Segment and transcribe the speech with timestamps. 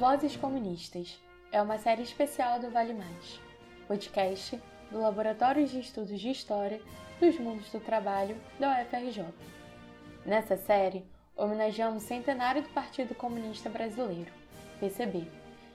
[0.00, 1.20] Vozes Comunistas
[1.52, 3.38] é uma série especial do Vale Mais,
[3.86, 4.58] podcast
[4.90, 6.80] do Laboratório de Estudos de História
[7.20, 9.26] dos Mundos do Trabalho da UFRJ.
[10.24, 11.04] Nessa série,
[11.36, 14.32] homenageamos o centenário do Partido Comunista Brasileiro,
[14.80, 15.26] PCB,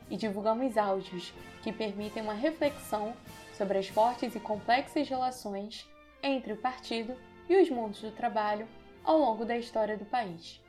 [0.09, 1.32] e divulgamos áudios
[1.62, 3.14] que permitem uma reflexão
[3.55, 5.88] sobre as fortes e complexas relações
[6.23, 7.16] entre o partido
[7.48, 8.67] e os mundos do trabalho
[9.03, 10.59] ao longo da história do país.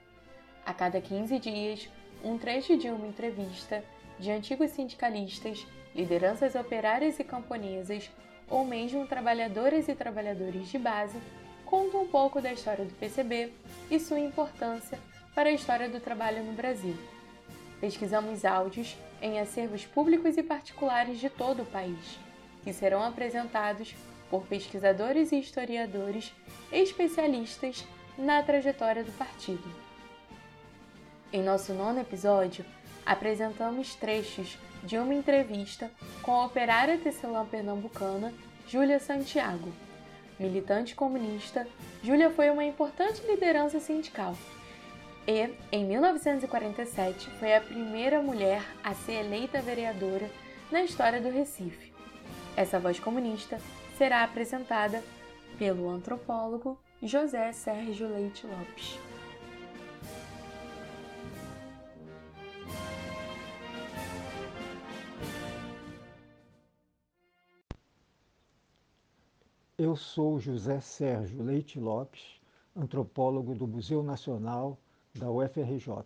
[0.66, 1.88] A cada 15 dias,
[2.24, 3.84] um trecho de uma entrevista
[4.18, 8.10] de antigos sindicalistas, lideranças operárias e camponesas,
[8.48, 11.18] ou mesmo trabalhadoras e trabalhadores de base,
[11.64, 13.52] conta um pouco da história do PCB
[13.90, 14.98] e sua importância
[15.34, 16.96] para a história do trabalho no Brasil.
[17.80, 22.18] Pesquisamos áudios em acervos públicos e particulares de todo o país,
[22.62, 23.94] que serão apresentados
[24.30, 26.32] por pesquisadores e historiadores
[26.73, 27.84] especialistas
[28.16, 29.85] na trajetória do partido.
[31.32, 32.65] Em nosso nono episódio,
[33.05, 35.91] apresentamos trechos de uma entrevista
[36.23, 38.32] com a operária tecelã pernambucana
[38.69, 39.73] Júlia Santiago.
[40.38, 41.66] Militante comunista,
[42.02, 44.37] Júlia foi uma importante liderança sindical
[45.27, 50.30] e, em 1947, foi a primeira mulher a ser eleita vereadora
[50.71, 51.93] na história do Recife.
[52.57, 53.59] Essa voz comunista
[53.99, 55.02] será apresentada
[55.59, 59.05] pelo antropólogo José Sérgio Leite Lopes.
[69.97, 72.38] Eu sou José Sérgio Leite Lopes,
[72.76, 74.76] antropólogo do Museu Nacional
[75.14, 76.04] da UFRJ.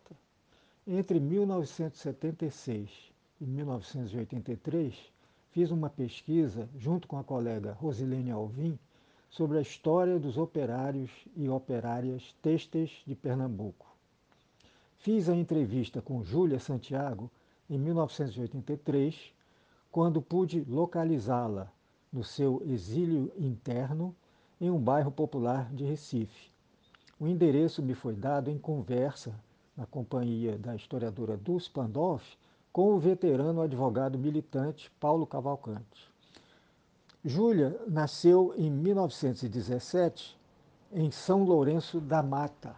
[0.87, 2.89] Entre 1976
[3.41, 4.95] e 1983,
[5.51, 8.79] fiz uma pesquisa junto com a colega Rosilene Alvim
[9.29, 13.93] sobre a história dos operários e operárias têxteis de Pernambuco.
[14.99, 17.29] Fiz a entrevista com Júlia Santiago
[17.69, 19.35] em 1983,
[19.91, 21.73] quando pude localizá-la
[22.13, 24.15] no seu exílio interno
[24.61, 26.51] em um bairro popular de Recife.
[27.19, 29.35] O endereço me foi dado em conversa
[29.77, 32.35] na companhia da historiadora Dulce Pandolf
[32.73, 36.11] com o veterano advogado militante Paulo Cavalcante.
[37.25, 40.39] Júlia nasceu em 1917
[40.93, 42.75] em São Lourenço da Mata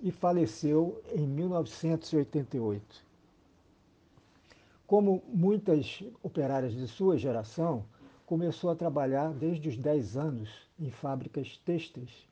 [0.00, 3.06] e faleceu em 1988.
[4.86, 7.84] Como muitas operárias de sua geração,
[8.28, 12.28] começou a trabalhar desde os 10 anos em fábricas têxteis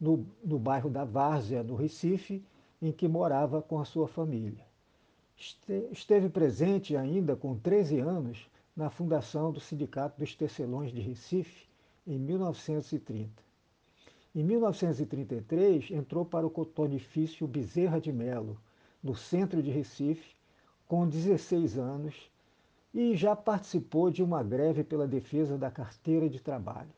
[0.00, 2.40] no, no bairro da Várzea, no Recife,
[2.80, 4.64] em que morava com a sua família.
[5.90, 11.66] Esteve presente ainda com 13 anos na fundação do Sindicato dos Tecelões de Recife,
[12.06, 13.42] em 1930.
[14.32, 18.56] Em 1933, entrou para o cotonifício Bezerra de Melo,
[19.02, 20.36] no centro de Recife,
[20.86, 22.30] com 16 anos,
[22.92, 26.90] e já participou de uma greve pela defesa da carteira de trabalho.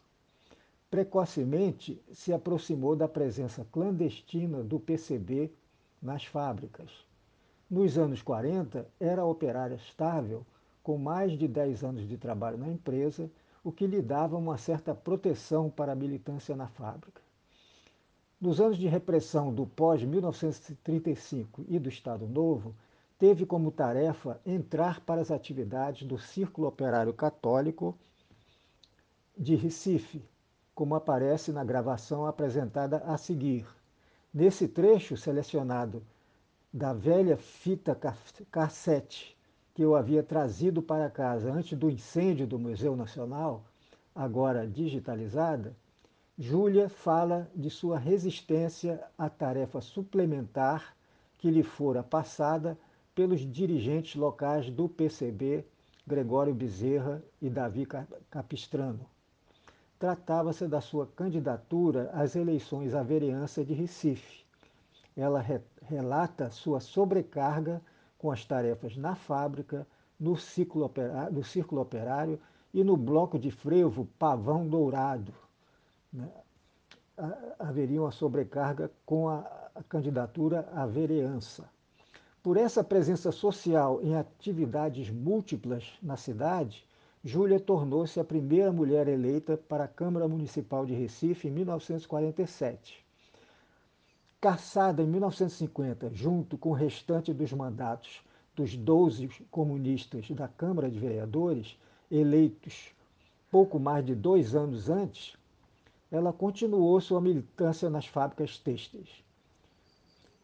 [0.91, 5.51] Precocemente se aproximou da presença clandestina do PCB
[6.03, 6.91] nas fábricas.
[7.71, 10.45] Nos anos 40, era operária estável,
[10.83, 13.31] com mais de 10 anos de trabalho na empresa,
[13.65, 17.23] o que lhe dava uma certa proteção para a militância na fábrica.
[18.41, 22.75] Nos anos de repressão do pós-1935 e do Estado Novo,
[23.23, 27.97] teve como tarefa entrar para as atividades do Círculo Operário Católico
[29.39, 30.25] de Recife,
[30.75, 33.65] como aparece na gravação apresentada a seguir.
[34.35, 36.03] Nesse trecho selecionado
[36.73, 37.97] da velha fita
[38.51, 39.39] cassete
[39.73, 43.63] que eu havia trazido para casa antes do incêndio do Museu Nacional,
[44.13, 45.77] agora digitalizada,
[46.37, 50.97] Júlia fala de sua resistência à tarefa suplementar
[51.39, 52.77] que lhe fora passada
[53.15, 55.65] pelos dirigentes locais do PCB,
[56.07, 57.87] Gregório Bezerra e Davi
[58.31, 59.07] Capistrano.
[59.99, 64.45] Tratava-se da sua candidatura às eleições à vereança de Recife.
[65.17, 67.83] Ela re relata sua sobrecarga
[68.17, 69.87] com as tarefas na fábrica,
[70.19, 70.37] no,
[70.85, 72.41] operário, no círculo operário
[72.73, 75.35] e no bloco de frevo Pavão Dourado.
[76.13, 76.29] Né?
[77.59, 79.45] Haveria uma sobrecarga com a
[79.89, 81.69] candidatura à vereança.
[82.43, 86.85] Por essa presença social em atividades múltiplas na cidade,
[87.23, 93.05] Júlia tornou-se a primeira mulher eleita para a Câmara Municipal de Recife em 1947.
[94.41, 98.21] Caçada em 1950, junto com o restante dos mandatos
[98.57, 101.79] dos 12 comunistas da Câmara de Vereadores,
[102.11, 102.93] eleitos
[103.53, 105.37] pouco mais de dois anos antes,
[106.11, 109.23] ela continuou sua militância nas fábricas têxteis.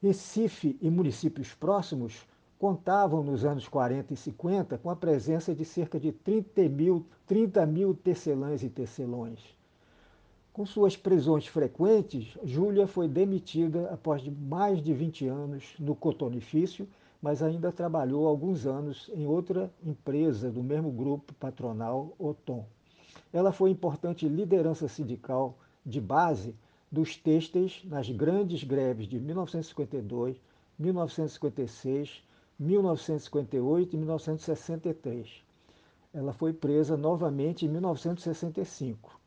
[0.01, 2.25] Recife e municípios próximos
[2.57, 7.67] contavam nos anos 40 e 50 com a presença de cerca de 30 mil, 30
[7.67, 9.41] mil tecelãs e tecelões.
[10.53, 16.89] Com suas prisões frequentes, Júlia foi demitida após mais de 20 anos no cotonifício,
[17.21, 22.65] mas ainda trabalhou alguns anos em outra empresa do mesmo grupo patronal, Oton.
[23.33, 26.55] Ela foi importante liderança sindical de base
[26.91, 30.37] dos têxteis nas grandes greves de 1952,
[30.79, 32.23] 1956,
[32.59, 35.45] 1958 e 1963.
[36.13, 39.21] Ela foi presa novamente em 1965.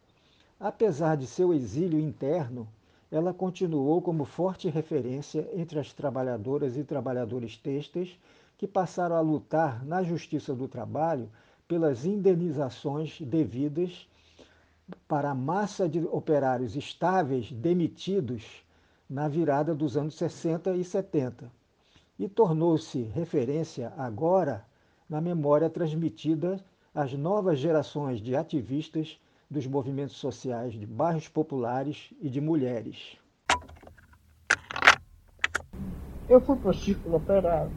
[0.60, 2.68] Apesar de seu exílio interno,
[3.12, 8.18] ela continuou como forte referência entre as trabalhadoras e trabalhadores têxteis
[8.58, 11.30] que passaram a lutar na Justiça do Trabalho
[11.68, 14.08] pelas indenizações devidas
[15.08, 18.64] para a massa de operários estáveis demitidos
[19.10, 21.52] na virada dos anos 60 e 70
[22.18, 24.66] e tornou-se referência agora
[25.10, 32.30] na memória transmitida às novas gerações de ativistas dos movimentos sociais de bairros populares e
[32.30, 33.18] de mulheres.
[36.30, 37.72] Eu fui para o círculo operário,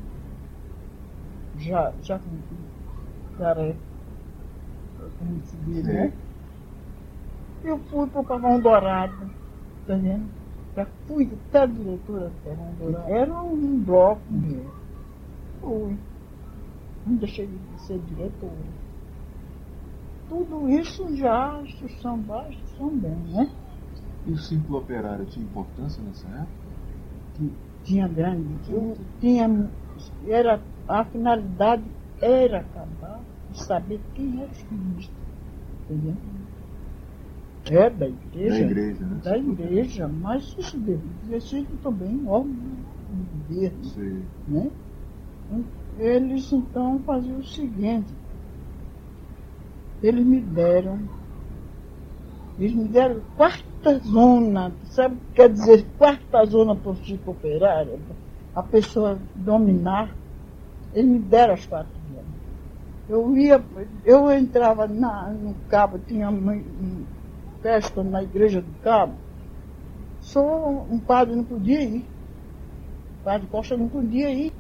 [1.59, 3.79] já, já com tarefa,
[5.19, 6.13] como se diz, né?
[7.65, 9.31] Eu fui para o Pavão Dourado,
[9.87, 10.29] tá vendo?
[10.77, 12.31] Já fui até diretora
[12.79, 14.71] do Era um bloco mesmo.
[15.61, 15.97] Fui.
[17.07, 18.53] Não deixei de ser diretora.
[20.29, 23.51] Tudo isso já, instrução vai, a instrução bem, né?
[24.27, 27.51] E o círculo operário tinha importância nessa época?
[27.85, 28.47] Tinha grande.
[29.21, 29.71] Tinha,
[30.27, 31.85] era, a finalidade
[32.21, 33.21] era acabar
[33.51, 35.17] de saber quem era os comunistas.
[35.89, 36.17] Entendeu?
[37.71, 38.51] É, da igreja.
[38.51, 39.21] Da igreja, né?
[39.23, 43.85] Da igreja, mas isso devia ser também órgão do governo.
[43.85, 44.23] Sim.
[44.49, 44.71] Né?
[45.99, 48.13] Eles então faziam o seguinte,
[50.03, 50.99] eles me deram,
[52.59, 57.31] eles me deram quarta zona, sabe o que quer dizer quarta zona para o tipo
[57.31, 57.99] operário?
[58.55, 60.15] A pessoa dominar,
[60.93, 62.25] eles me deram as quatro zonas.
[63.09, 63.63] Eu ia,
[64.05, 66.31] eu entrava na, no cabo, tinha
[67.65, 69.15] festa na igreja do Cabo,
[70.21, 72.05] só um padre não podia ir.
[73.21, 74.53] O padre Costa não podia ir,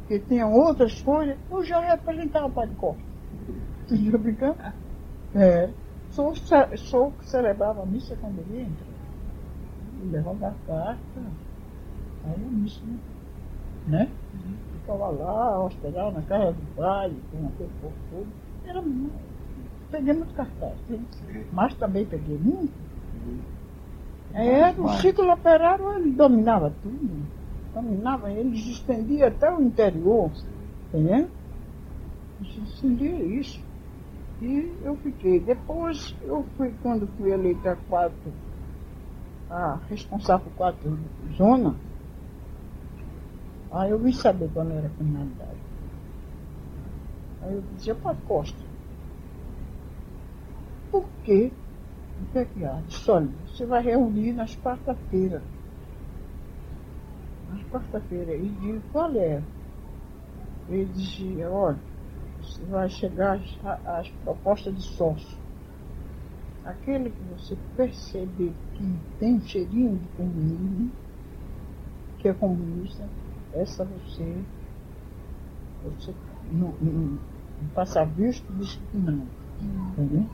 [0.00, 1.36] porque tinha outras coisas.
[1.48, 3.02] Eu já representava o padre Costa.
[3.88, 4.56] Entendeu brincando?
[5.36, 5.70] É.
[6.10, 8.86] Sou que celebrava a missa quando ele entra.
[10.10, 11.20] Levava a carta.
[12.24, 12.80] Aí a missa,
[13.86, 14.10] né?
[14.80, 18.26] Ficava lá, hospedava na casa do pai, com aquele povo todo.
[18.66, 19.31] Era muito
[19.92, 20.72] peguei muito cartaz,
[21.52, 22.72] mas também peguei muito.
[24.34, 27.26] É, o ciclo operário ele dominava tudo.
[27.74, 30.30] Dominava, ele estendia até o interior,
[30.88, 31.28] entendeu?
[32.40, 33.60] Estendia isso.
[34.40, 35.38] E eu fiquei.
[35.38, 38.32] Depois eu fui, quando fui eleita quatro,
[39.50, 40.98] a responsável por quatro
[41.36, 41.74] zonas,
[43.70, 45.62] aí eu vim saber qual era a criminalidade.
[47.42, 48.71] Aí eu dizia para Costa,
[51.24, 51.50] quê?
[52.20, 52.80] O que é que há?
[52.86, 55.42] Disse, olha, você vai reunir nas quarta-feira.
[57.50, 58.34] Nas quarta-feira.
[58.34, 59.42] E digo, qual é?
[60.68, 61.78] Ele dizia, olha,
[62.40, 65.38] você vai chegar às, às propostas de sócio.
[66.64, 70.90] Aquele que você perceber que tem um cheirinho de comunismo,
[72.18, 73.08] que é comunista,
[73.52, 74.36] essa você,
[75.84, 76.14] você
[76.52, 77.18] não, não,
[77.60, 79.26] não passa visto, diz que não.
[79.92, 80.26] Entendeu?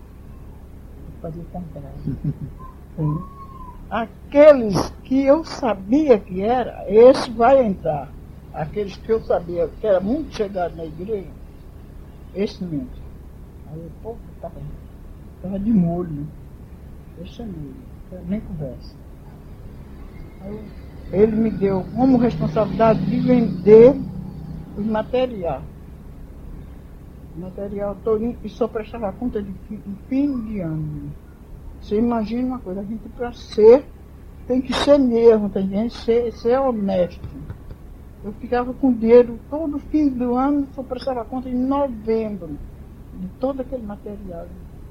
[3.91, 8.13] Aqueles que eu sabia que era, esse vai entrar.
[8.53, 11.29] Aqueles que eu sabia que era muito chegado na igreja,
[12.35, 13.03] esse não entra.
[13.71, 16.27] Aí o povo estava de molho.
[17.25, 17.47] Esse é
[18.27, 18.95] nem conversa.
[20.43, 20.61] Aí,
[21.13, 23.95] ele me deu como responsabilidade de vender
[24.77, 25.63] os materiais
[27.39, 29.53] material todinho e só prestava conta de
[30.09, 31.13] fim de ano.
[31.81, 33.85] Você imagina uma coisa, a gente para ser
[34.49, 37.29] tem que ser mesmo, tem que ser, ser honesto.
[38.25, 42.59] Eu ficava com dinheiro todo fim do ano, só prestava conta em novembro
[43.21, 44.47] de todo aquele material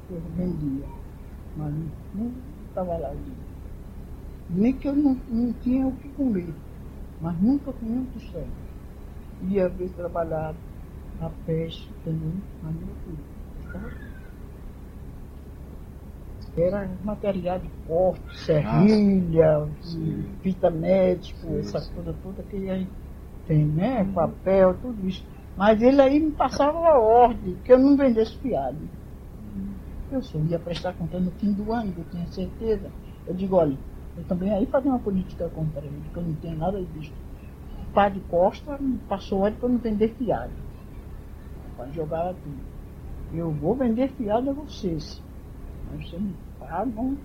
[0.07, 0.85] que eu vendia.
[1.57, 1.73] Mas
[2.13, 2.31] não
[2.69, 3.11] estava lá.
[4.49, 6.53] Nem que eu não, não tinha o que comer,
[7.19, 8.45] mas nunca comi um tostão.
[9.49, 10.53] Ia ver trabalhar
[11.21, 12.33] a peixe também,
[12.63, 12.87] a minha
[16.55, 19.67] Era material de corte, serrilha,
[20.41, 22.89] fita médica, essa coisa toda que a gente
[23.47, 24.03] tem, né?
[24.13, 25.23] Papel, tudo isso.
[25.55, 28.77] Mas ele aí me passava a ordem, que eu não vendesse fiado.
[30.11, 32.89] Eu só ia prestar conta no fim do ano, que eu tinha certeza.
[33.27, 33.77] Eu digo, olha,
[34.17, 37.11] eu também aí fazia uma política contra ele, que eu não tenho nada disso.
[37.89, 40.66] O padre Costa me passou ordem para não vender fiado.
[41.77, 42.77] Para jogar tudo.
[43.33, 45.21] Eu vou vender fiado a vocês.
[45.91, 47.15] Mas vocês me pagam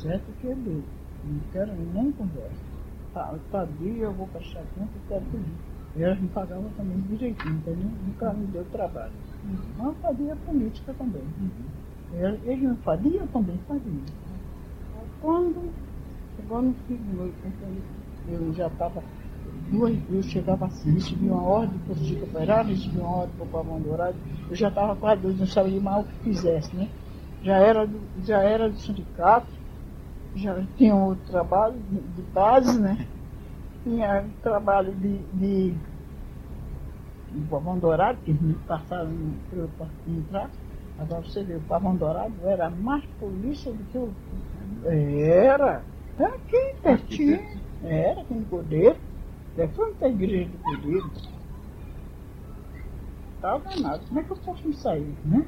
[0.00, 0.84] certo que é dele.
[1.24, 2.62] Não quero nem conversa.
[3.12, 5.24] Tá, tá dia eu vou prestar conta, eu quero.
[5.96, 7.90] E elas me pagavam também direitinho, entendeu?
[8.06, 9.12] Nunca me deu trabalho.
[9.78, 11.22] Mas fazia política também.
[12.12, 14.02] Eles, eles não faziam, também fazia.
[15.20, 15.72] Quando
[16.36, 17.36] chegou no fim de noite,
[18.28, 19.02] eu já estava
[19.70, 23.44] duas eu chegava assim, recebi uma ordem para o Chico Operário, recebi uma ordem para
[23.44, 24.16] o Pavão Dourado,
[24.48, 26.88] eu já estava quase dois, não sabia mais o que fizesse, né?
[27.42, 29.46] Já era, do, já era do sindicato,
[30.34, 33.06] já tinha outro trabalho de, de base, né?
[33.82, 35.74] Tinha trabalho de, de,
[37.50, 39.10] Pavão Dourado, que me passaram
[39.50, 39.70] para eu
[40.06, 40.50] entrar.
[40.98, 44.10] Agora você vê, o Pavão Dourado era mais polícia do que o.
[44.86, 45.82] Era!
[46.18, 47.40] Aqui pertinho.
[47.82, 48.96] Era, aqui no Cordeiro.
[49.54, 51.10] Frente da igreja do Cordeiro.
[53.36, 54.06] Estava danado.
[54.08, 55.46] Como é que eu posso me sair, né?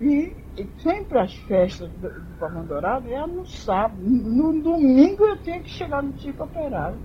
[0.00, 4.00] E, e sempre as festas do, do Dourado era no sábado.
[4.00, 6.98] No domingo eu tinha que chegar no Chico Operário.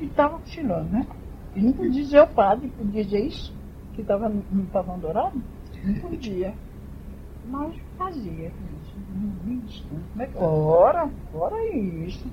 [0.00, 1.06] E estava cochilando, né?
[1.54, 3.54] E não podia dizer ao padre, podia dizer isso,
[3.94, 5.40] que estava no, no Pavão Dourado.
[5.84, 6.52] Não podia.
[7.46, 8.50] Mas fazia.
[10.12, 10.38] Como é que.
[10.38, 12.26] Ora, ora isso.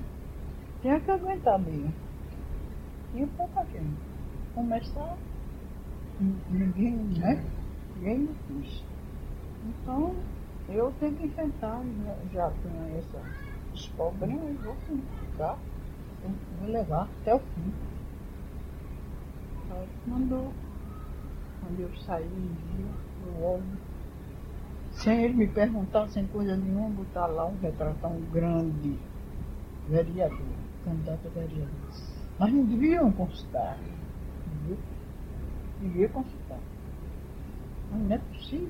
[0.82, 1.92] Tinha que aguentar mesmo.
[3.14, 3.86] E o pouco quem?
[4.54, 5.16] Começar.
[6.50, 7.44] Ninguém, né?
[7.96, 8.82] Ninguém me quis.
[9.64, 10.14] Então,
[10.68, 13.20] eu tenho que enfrentar, já, já tenho essa,
[13.74, 14.76] esse problema, eu vou
[15.30, 15.58] ficar,
[16.60, 17.72] vou levar até o fim.
[19.70, 20.52] Aí, quando,
[21.60, 22.86] quando eu saí um dia,
[23.26, 23.62] eu
[24.96, 28.98] sem ele me perguntar, sem coisa nenhuma, botar lá um retratão grande,
[29.88, 30.38] vereador,
[30.84, 32.15] candidato a vereador.
[32.38, 33.78] Mas não deviam consultar.
[35.80, 36.58] Devia, consultar.
[37.90, 38.68] Mas não é possível.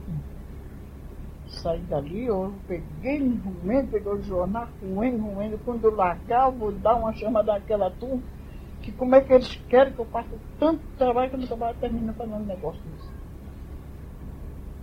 [1.48, 5.58] Saí dali, eu peguei no momento, peguei o jornal, ruendo, ruendo.
[5.64, 8.22] Quando eu largar, eu vou dar uma chama daquela turma,
[8.82, 11.76] que como é que eles querem que eu faça tanto trabalho que eu nunca mais
[11.78, 13.08] termino fazendo um negócio desse.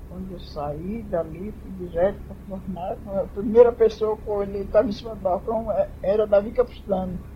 [0.10, 4.62] Quando eu saí dali, fui direto para o jornal, a primeira pessoa que eu olhei,
[4.62, 5.68] estava em cima do balcão,
[6.02, 7.33] era Davi Capustano.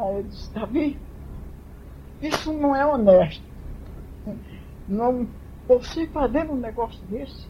[0.00, 0.98] Aí eu disse, Davi,
[2.22, 3.44] isso não é honesto.
[4.88, 5.28] Não,
[5.68, 7.46] você fazendo um negócio desse,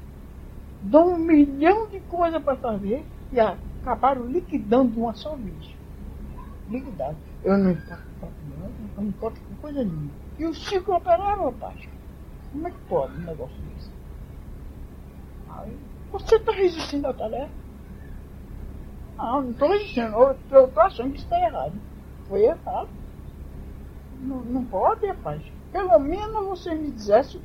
[0.83, 5.75] dou um milhão de coisas para fazer e acabaram liquidando uma só vez.
[6.69, 7.17] Liquidado.
[7.45, 8.05] Eu não importo
[8.59, 10.11] não, eu não importo com coisa nenhuma.
[10.39, 11.89] E o ciclo operário, rapaz.
[12.53, 13.91] Como é que pode um negócio desse?
[15.51, 15.77] Aí,
[16.11, 17.51] você está resistindo à tarefa?
[19.17, 20.17] Não, não estou resistindo.
[20.17, 20.33] Eu
[20.67, 21.90] estou achando que está errado.
[22.31, 22.89] Foi errado.
[24.21, 25.43] Não, não pode, rapaz.
[25.73, 27.41] Pelo menos você me dissesse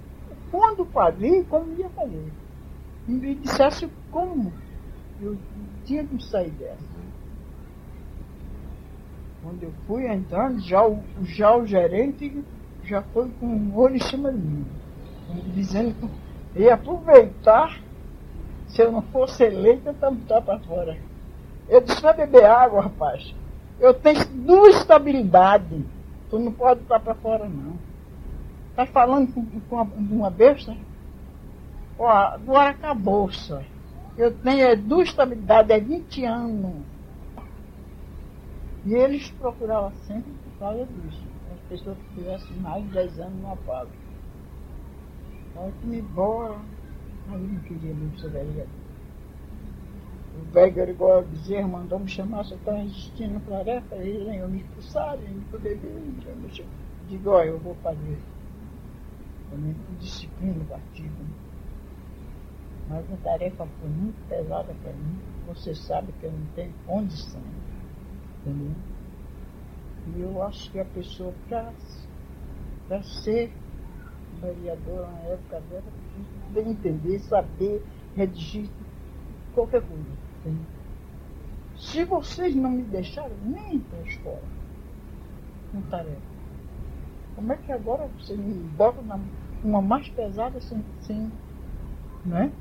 [0.51, 2.31] quando fazer como ia fazer.
[3.07, 4.53] Me dissesse como
[5.19, 5.35] eu
[5.85, 6.95] tinha que sair dessa.
[9.41, 12.43] Quando eu fui entrando, já o, já o gerente
[12.83, 14.65] já foi com o olho em cima de mim,
[15.53, 15.95] dizendo
[16.53, 17.79] que ia aproveitar,
[18.67, 20.97] se eu não fosse eleito, eu botar para fora.
[21.67, 23.33] Eu disse, vai beber água, rapaz.
[23.79, 25.83] Eu tenho duas estabilidades.
[26.29, 27.77] Tu não pode estar para fora, não.
[28.75, 30.75] Tá falando com, com uma besta?
[31.97, 33.61] Ó, agora acabou, só.
[34.17, 36.83] Eu tenho é, duas estabilidades, é 20 anos.
[38.85, 41.23] E eles procuravam sempre por causa disso.
[41.53, 43.97] As pessoas que tivessem mais de 10 anos numa fábrica.
[45.57, 46.55] Aí que me embora.
[47.29, 48.84] Aí não queria muito vereador.
[50.37, 54.59] O velho Gregório Bezerra mandou me chamar, só estão resistindo para tarefa, eles iam me
[54.59, 56.65] expulsar, iam me poder vir.
[57.07, 58.19] Digo, olha, eu vou fazer.
[59.49, 61.13] Também com disciplina do partido.
[62.89, 65.19] Mas a tarefa foi muito pesada para mim.
[65.47, 67.41] Você sabe que eu não tenho condição.
[68.41, 68.75] Entendeu?
[70.15, 73.51] E eu acho que a pessoa, para ser
[74.41, 75.83] vereadora na época dela,
[76.51, 77.83] precisa entender, saber,
[78.15, 78.69] redigir
[79.55, 80.05] qualquer coisa.
[81.77, 84.43] Se vocês não me deixaram nem ir para a escola,
[85.71, 86.35] com tarefa,
[87.35, 89.19] como é que agora você me bota na,
[89.63, 91.31] uma mais pesada sem, sem
[92.25, 92.51] né?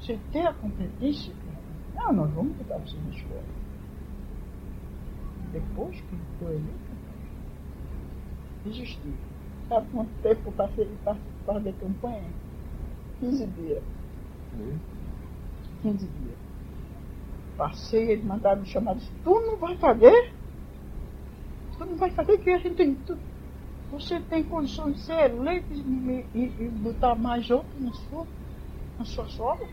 [0.00, 1.34] Você ter a competência?
[1.94, 3.44] Não, nós vamos botar você na escola.
[5.52, 6.90] Depois que foi eleito,
[8.64, 9.14] Desistir.
[9.68, 12.28] Sabe quanto tempo eu passei para fazer campanha?
[13.20, 13.82] 15 dias.
[14.58, 14.99] É?
[15.82, 16.38] 15 dias.
[17.56, 20.32] Passei, eles mandaram me chamar disse, tu não vai fazer?
[21.76, 23.20] Tu não vai fazer que a gente tem tudo.
[23.92, 28.26] Você tem condições de ser eleito e, e, e botar mais outro na sua,
[28.98, 29.68] na sua sogra?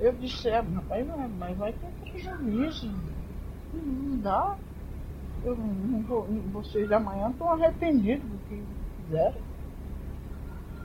[0.00, 1.06] Eu disse, é, rapaz,
[1.38, 2.92] mas vai ter prejuízo.
[3.72, 4.56] Não dá.
[5.44, 8.62] Eu não vou, vocês amanhã estão arrependidos do que
[9.04, 9.40] fizeram.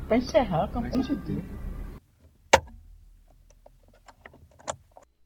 [0.07, 1.62] Para encerrar campanha de.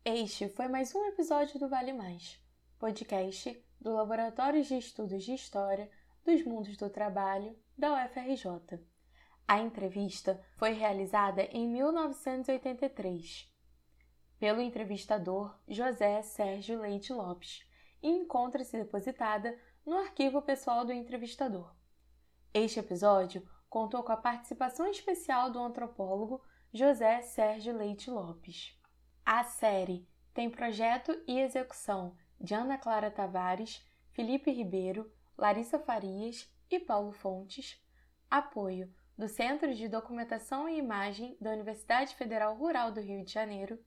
[0.10, 2.42] Este foi mais um episódio do Vale Mais,
[2.80, 5.92] podcast do Laboratório de Estudos de História
[6.24, 8.80] dos Mundos do Trabalho da UFRJ.
[9.46, 13.54] A entrevista foi realizada em 1983
[14.40, 17.68] pelo entrevistador José Sérgio Leite Lopes
[18.02, 21.76] e encontra-se depositada no arquivo pessoal do entrevistador.
[22.54, 28.77] Este episódio contou com a participação especial do antropólogo José Sérgio Leite Lopes.
[29.30, 36.80] A série tem projeto e execução de Ana Clara Tavares, Felipe Ribeiro, Larissa Farias e
[36.80, 37.78] Paulo Fontes,
[38.32, 43.78] apoio do Centro de Documentação e Imagem da Universidade Federal Rural do Rio de Janeiro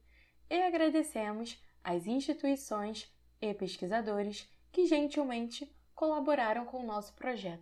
[0.50, 7.59] e agradecemos às instituições e pesquisadores que gentilmente colaboraram com o nosso projeto.